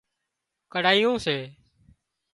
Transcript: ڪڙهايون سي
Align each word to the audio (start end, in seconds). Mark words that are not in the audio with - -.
ڪڙهايون 0.71 1.15
سي 1.25 1.37